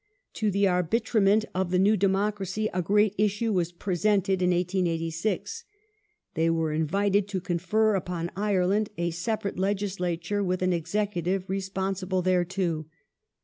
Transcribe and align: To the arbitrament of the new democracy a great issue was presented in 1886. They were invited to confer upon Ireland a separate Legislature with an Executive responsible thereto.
To 0.33 0.49
the 0.49 0.67
arbitrament 0.67 1.45
of 1.53 1.69
the 1.69 1.77
new 1.77 1.95
democracy 1.95 2.67
a 2.73 2.81
great 2.81 3.13
issue 3.19 3.53
was 3.53 3.71
presented 3.71 4.41
in 4.41 4.49
1886. 4.49 5.63
They 6.33 6.49
were 6.49 6.73
invited 6.73 7.27
to 7.27 7.39
confer 7.39 7.93
upon 7.93 8.31
Ireland 8.35 8.89
a 8.97 9.11
separate 9.11 9.59
Legislature 9.59 10.43
with 10.43 10.63
an 10.63 10.73
Executive 10.73 11.47
responsible 11.47 12.23
thereto. 12.23 12.87